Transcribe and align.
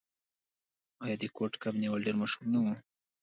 آیا 1.03 1.15
د 1.21 1.23
کوډ 1.35 1.53
کب 1.61 1.73
نیول 1.81 2.01
ډیر 2.05 2.15
مشهور 2.21 2.45
نه 2.53 2.59
و؟ 2.63 2.65